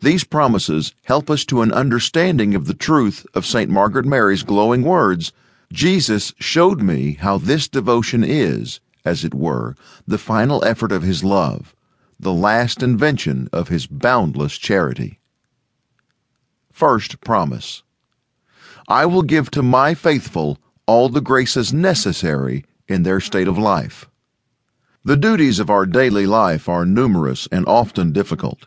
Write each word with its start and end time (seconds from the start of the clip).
These 0.00 0.24
promises 0.24 0.94
help 1.04 1.30
us 1.30 1.44
to 1.46 1.62
an 1.62 1.72
understanding 1.72 2.54
of 2.54 2.66
the 2.66 2.74
truth 2.74 3.26
of 3.34 3.44
St. 3.44 3.70
Margaret 3.70 4.06
Mary's 4.06 4.42
glowing 4.42 4.82
words 4.82 5.32
Jesus 5.72 6.32
showed 6.38 6.80
me 6.80 7.14
how 7.14 7.38
this 7.38 7.68
devotion 7.68 8.22
is, 8.22 8.80
as 9.04 9.24
it 9.24 9.34
were, 9.34 9.74
the 10.06 10.18
final 10.18 10.64
effort 10.64 10.92
of 10.92 11.02
his 11.02 11.24
love, 11.24 11.74
the 12.20 12.32
last 12.32 12.82
invention 12.82 13.48
of 13.52 13.68
his 13.68 13.86
boundless 13.86 14.56
charity. 14.56 15.18
First 16.70 17.20
promise 17.20 17.82
I 18.88 19.06
will 19.06 19.22
give 19.22 19.50
to 19.52 19.62
my 19.62 19.94
faithful 19.94 20.58
all 20.86 21.08
the 21.08 21.20
graces 21.20 21.72
necessary 21.72 22.64
in 22.86 23.02
their 23.02 23.20
state 23.20 23.48
of 23.48 23.58
life. 23.58 24.08
The 25.04 25.16
duties 25.16 25.58
of 25.58 25.70
our 25.70 25.86
daily 25.86 26.26
life 26.26 26.68
are 26.68 26.86
numerous 26.86 27.48
and 27.50 27.66
often 27.66 28.12
difficult. 28.12 28.66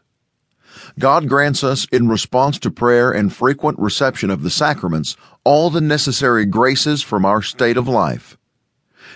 God 1.00 1.28
grants 1.28 1.64
us, 1.64 1.86
in 1.92 2.08
response 2.08 2.60
to 2.60 2.72
prayer 2.72 3.12
and 3.12 3.34
frequent 3.34 3.80
reception 3.80 4.30
of 4.30 4.44
the 4.44 4.50
sacraments, 4.50 5.16
all 5.44 5.70
the 5.70 5.82
necessary 5.82 6.46
graces 6.46 7.04
from 7.04 7.26
our 7.26 7.42
state 7.42 7.78
of 7.78 7.88
life. 7.88 8.38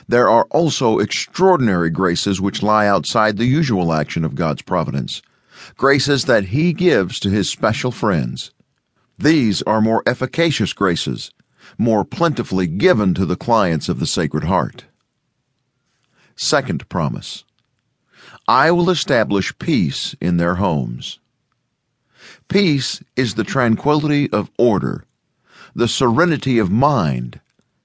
There 0.08 0.30
are 0.30 0.46
also 0.50 1.00
extraordinary 1.00 1.90
graces 1.90 2.42
which 2.42 2.64
lie 2.64 2.88
outside 2.88 3.38
the 3.38 3.46
usual 3.46 3.94
action 3.94 4.26
of 4.26 4.36
God's 4.36 4.62
providence, 4.62 5.22
graces 5.78 6.26
that 6.26 6.46
He 6.46 6.74
gives 6.74 7.20
to 7.20 7.30
His 7.30 7.50
special 7.50 7.92
friends. 7.92 8.52
These 9.18 9.62
are 9.64 9.82
more 9.82 10.04
efficacious 10.06 10.74
graces, 10.74 11.32
more 11.78 12.04
plentifully 12.04 12.68
given 12.68 13.14
to 13.14 13.26
the 13.26 13.36
clients 13.36 13.88
of 13.88 14.00
the 14.00 14.08
Sacred 14.08 14.46
Heart. 14.46 14.86
Second 16.36 16.90
promise 16.90 17.46
I 18.48 18.72
will 18.72 18.90
establish 18.90 19.58
peace 19.60 20.14
in 20.20 20.36
their 20.38 20.56
homes. 20.56 21.20
Peace 22.52 23.02
is 23.16 23.36
the 23.36 23.46
tranquility 23.46 24.30
of 24.34 24.52
order, 24.58 25.06
the 25.74 25.88
serenity 25.88 26.60
of 26.60 26.70
mind, 26.70 27.40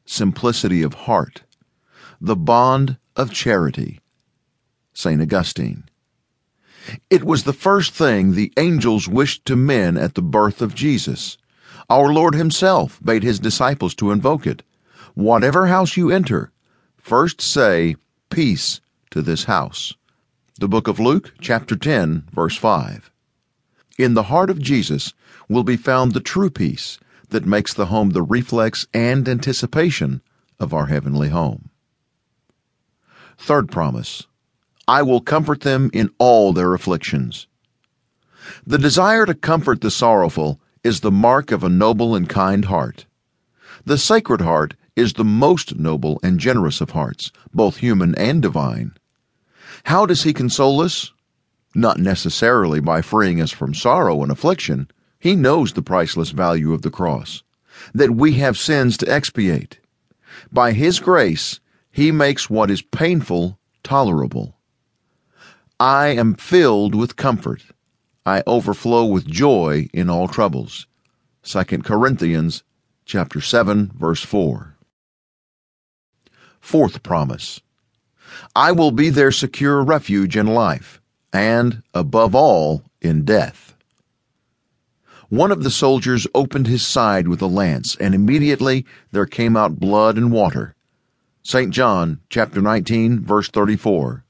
simplicity 0.05 0.83
of 0.83 0.93
heart, 0.93 1.45
the 2.21 2.35
bond 2.35 2.97
of 3.15 3.31
charity. 3.31 4.01
St. 4.93 5.23
Augustine. 5.23 5.85
It 7.09 7.23
was 7.23 7.45
the 7.45 7.53
first 7.53 7.95
thing 7.95 8.33
the 8.33 8.53
angels 8.57 9.07
wished 9.07 9.45
to 9.45 9.55
men 9.55 9.97
at 9.97 10.17
the 10.17 10.21
birth 10.21 10.61
of 10.61 10.75
Jesus. 10.75 11.39
Our 11.89 12.13
Lord 12.13 12.35
Himself 12.35 12.99
bade 13.05 13.23
His 13.23 13.39
disciples 13.39 13.95
to 13.95 14.11
invoke 14.11 14.49
it. 14.49 14.65
Whatever 15.15 15.69
house 15.69 15.97
you 15.97 16.11
enter, 16.11 16.51
first 16.97 17.41
say, 17.41 17.95
Peace 18.31 18.81
to 19.13 19.23
this 19.23 19.45
house. 19.45 19.95
The 20.59 20.67
book 20.67 20.89
of 20.89 20.99
Luke, 20.99 21.35
chapter 21.41 21.77
10, 21.77 22.25
verse 22.33 22.57
5. 22.57 23.13
In 23.99 24.15
the 24.15 24.25
heart 24.25 24.51
of 24.51 24.61
Jesus 24.61 25.15
will 25.49 25.65
be 25.65 25.77
found 25.77 26.13
the 26.13 26.21
true 26.21 26.51
peace 26.51 26.99
that 27.31 27.47
makes 27.47 27.73
the 27.73 27.87
home 27.87 28.11
the 28.11 28.23
reflex 28.23 28.87
and 28.93 29.29
anticipation 29.29 30.21
of 30.59 30.75
our 30.75 30.87
heavenly 30.87 31.31
home. 31.31 31.71
Third 33.39 33.71
promise 33.71 34.27
I 34.89 35.03
will 35.03 35.21
comfort 35.21 35.63
them 35.63 35.91
in 35.93 36.11
all 36.19 36.53
their 36.53 36.75
afflictions. 36.75 37.47
The 38.67 38.79
desire 38.79 39.27
to 39.27 39.35
comfort 39.35 39.81
the 39.81 39.91
sorrowful 39.91 40.61
is 40.85 41.01
the 41.01 41.11
mark 41.11 41.51
of 41.51 41.65
a 41.65 41.69
noble 41.69 42.15
and 42.15 42.29
kind 42.29 42.67
heart. 42.67 43.07
The 43.85 43.99
Sacred 43.99 44.41
Heart 44.41 44.75
is 44.95 45.15
the 45.15 45.25
most 45.25 45.77
noble 45.77 46.21
and 46.23 46.39
generous 46.39 46.81
of 46.81 46.91
hearts, 46.91 47.33
both 47.53 47.79
human 47.79 48.15
and 48.15 48.41
divine. 48.41 48.93
How 49.85 50.07
does 50.07 50.23
He 50.23 50.33
console 50.33 50.81
us? 50.81 51.13
Not 51.77 51.99
necessarily 51.99 52.81
by 52.81 53.03
freeing 53.03 53.41
us 53.41 53.51
from 53.51 53.75
sorrow 53.75 54.23
and 54.23 54.33
affliction. 54.33 54.91
He 55.21 55.37
knows 55.37 55.75
the 55.75 55.83
priceless 55.83 56.31
value 56.31 56.73
of 56.73 56.81
the 56.81 56.91
cross, 56.91 57.43
that 57.93 58.13
we 58.13 58.33
have 58.35 58.57
sins 58.57 58.97
to 58.97 59.13
expiate. 59.13 59.79
By 60.51 60.73
His 60.73 60.99
grace, 60.99 61.61
He 61.91 62.11
makes 62.11 62.49
what 62.49 62.71
is 62.71 62.81
painful 62.81 63.59
tolerable. 63.85 64.57
I 65.79 66.09
am 66.09 66.35
filled 66.35 66.95
with 66.95 67.17
comfort. 67.17 67.63
I 68.25 68.43
overflow 68.47 69.05
with 69.05 69.27
joy 69.27 69.89
in 69.93 70.09
all 70.09 70.29
troubles. 70.29 70.87
2 71.43 71.65
Corinthians 71.83 72.65
chapter 73.05 73.41
7 73.41 73.93
verse 73.95 74.23
4. 74.23 74.77
Fourth 76.59 77.03
promise. 77.03 77.61
I 78.57 78.73
will 78.73 78.91
be 78.91 79.11
their 79.11 79.31
secure 79.31 79.83
refuge 79.83 80.37
in 80.37 80.47
life 80.47 81.01
and, 81.33 81.83
above 81.93 82.35
all, 82.35 82.83
in 83.01 83.25
death. 83.25 83.75
One 85.29 85.51
of 85.51 85.65
the 85.65 85.71
soldiers 85.71 86.27
opened 86.35 86.69
his 86.69 86.87
side 86.87 87.27
with 87.27 87.43
a 87.43 87.47
lance, 87.47 87.97
and 87.97 88.15
immediately 88.15 88.87
there 89.11 89.27
came 89.27 89.57
out 89.57 89.81
blood 89.81 90.17
and 90.17 90.31
water. 90.31 90.77
St. 91.43 91.73
John 91.73 92.21
chapter 92.29 92.61
19 92.61 93.25
verse 93.25 93.49
34. 93.49 94.25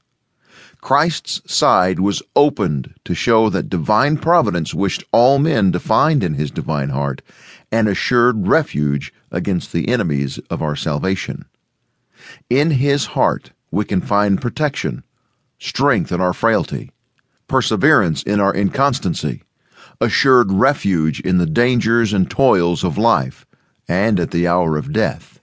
Christ's 0.81 1.41
side 1.51 1.99
was 1.99 2.21
opened 2.35 2.93
to 3.05 3.15
show 3.15 3.49
that 3.49 3.69
divine 3.69 4.17
providence 4.17 4.73
wished 4.73 5.03
all 5.11 5.39
men 5.39 5.71
to 5.71 5.79
find 5.79 6.23
in 6.23 6.35
his 6.35 6.51
divine 6.51 6.89
heart 6.89 7.21
an 7.71 7.87
assured 7.87 8.47
refuge 8.47 9.11
against 9.31 9.73
the 9.73 9.89
enemies 9.89 10.39
of 10.49 10.61
our 10.61 10.75
salvation. 10.75 11.45
In 12.49 12.71
his 12.71 13.07
heart 13.07 13.51
we 13.71 13.83
can 13.85 14.01
find 14.01 14.41
protection, 14.41 15.03
strength 15.59 16.11
in 16.11 16.21
our 16.21 16.33
frailty, 16.33 16.91
perseverance 17.47 18.23
in 18.23 18.39
our 18.39 18.53
inconstancy, 18.53 19.43
assured 19.99 20.51
refuge 20.51 21.19
in 21.21 21.37
the 21.37 21.45
dangers 21.45 22.13
and 22.13 22.29
toils 22.29 22.83
of 22.83 22.97
life, 22.97 23.45
and 23.87 24.19
at 24.19 24.31
the 24.31 24.47
hour 24.47 24.77
of 24.77 24.93
death. 24.93 25.39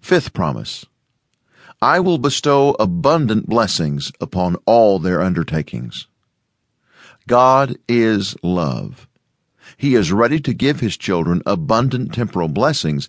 Fifth 0.00 0.32
promise 0.32 0.86
I 1.82 1.98
will 1.98 2.18
bestow 2.18 2.76
abundant 2.78 3.48
blessings 3.48 4.12
upon 4.20 4.54
all 4.66 5.00
their 5.00 5.20
undertakings. 5.20 6.06
God 7.26 7.76
is 7.88 8.36
love. 8.42 9.08
He 9.76 9.96
is 9.96 10.12
ready 10.12 10.38
to 10.40 10.54
give 10.54 10.78
His 10.78 10.96
children 10.96 11.42
abundant 11.44 12.14
temporal 12.14 12.46
blessings 12.46 13.08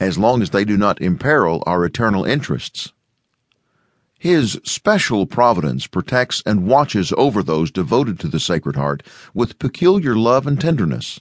as 0.00 0.16
long 0.16 0.40
as 0.40 0.50
they 0.50 0.64
do 0.64 0.78
not 0.78 1.02
imperil 1.02 1.62
our 1.66 1.84
eternal 1.84 2.24
interests. 2.24 2.93
His 4.24 4.58
special 4.64 5.26
providence 5.26 5.86
protects 5.86 6.42
and 6.46 6.66
watches 6.66 7.12
over 7.18 7.42
those 7.42 7.70
devoted 7.70 8.18
to 8.20 8.26
the 8.26 8.40
Sacred 8.40 8.74
Heart 8.74 9.02
with 9.34 9.58
peculiar 9.58 10.16
love 10.16 10.46
and 10.46 10.58
tenderness. 10.58 11.20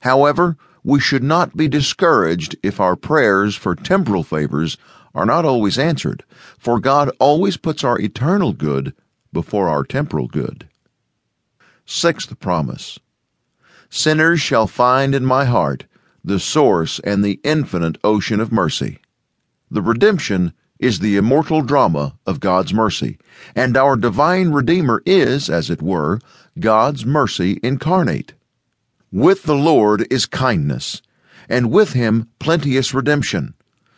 However, 0.00 0.56
we 0.82 1.00
should 1.00 1.22
not 1.22 1.54
be 1.54 1.68
discouraged 1.68 2.56
if 2.62 2.80
our 2.80 2.96
prayers 2.96 3.56
for 3.56 3.74
temporal 3.74 4.22
favors 4.22 4.78
are 5.14 5.26
not 5.26 5.44
always 5.44 5.76
answered, 5.78 6.24
for 6.58 6.80
God 6.80 7.10
always 7.18 7.58
puts 7.58 7.84
our 7.84 8.00
eternal 8.00 8.54
good 8.54 8.94
before 9.30 9.68
our 9.68 9.84
temporal 9.84 10.26
good. 10.26 10.66
Sixth 11.84 12.40
promise 12.40 12.98
Sinners 13.90 14.40
shall 14.40 14.66
find 14.66 15.14
in 15.14 15.26
my 15.26 15.44
heart 15.44 15.84
the 16.24 16.40
source 16.40 17.00
and 17.00 17.22
the 17.22 17.38
infinite 17.44 17.98
ocean 18.02 18.40
of 18.40 18.50
mercy. 18.50 18.98
The 19.70 19.82
redemption 19.82 20.54
is 20.78 20.98
the 20.98 21.16
immortal 21.16 21.62
drama 21.62 22.18
of 22.26 22.40
God's 22.40 22.74
mercy, 22.74 23.18
and 23.54 23.76
our 23.76 23.96
divine 23.96 24.50
Redeemer 24.50 25.02
is, 25.06 25.48
as 25.48 25.70
it 25.70 25.80
were, 25.80 26.20
God's 26.58 27.06
mercy 27.06 27.60
incarnate. 27.62 28.34
With 29.12 29.44
the 29.44 29.54
Lord 29.54 30.06
is 30.10 30.26
kindness, 30.26 31.00
and 31.48 31.70
with 31.70 31.92
him 31.92 32.28
plenteous 32.38 32.92
redemption. 32.92 33.54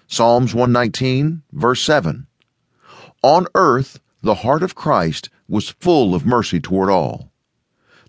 Psalms 0.06 0.54
119, 0.54 1.42
verse 1.52 1.82
7. 1.82 2.26
On 3.22 3.46
earth, 3.54 3.98
the 4.22 4.36
heart 4.36 4.62
of 4.62 4.74
Christ 4.74 5.30
was 5.48 5.70
full 5.80 6.14
of 6.14 6.26
mercy 6.26 6.60
toward 6.60 6.90
all. 6.90 7.32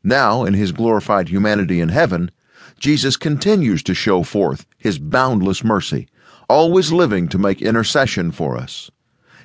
Now, 0.04 0.44
in 0.44 0.54
his 0.54 0.72
glorified 0.72 1.30
humanity 1.30 1.80
in 1.80 1.90
heaven, 1.90 2.32
Jesus 2.80 3.18
continues 3.18 3.82
to 3.84 3.94
show 3.94 4.24
forth 4.24 4.66
his 4.78 5.00
boundless 5.00 5.64
mercy 5.64 6.08
always 6.50 6.92
living 6.92 7.28
to 7.30 7.38
make 7.38 7.62
intercession 7.62 8.32
for 8.32 8.58
us. 8.58 8.90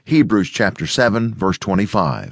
Hebrews 0.04 0.50
chapter 0.50 0.86
7 0.86 1.34
verse 1.34 1.58
25. 1.58 2.30